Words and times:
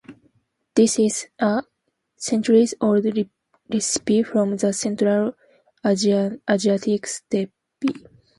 This 0.73 0.97
is 0.97 1.27
a 1.37 1.61
centuries-old 2.17 3.05
recipe 3.71 4.23
from 4.23 4.57
the 4.57 4.73
Central 4.73 5.33
Asiatic 5.85 7.05
Steppe. 7.05 7.53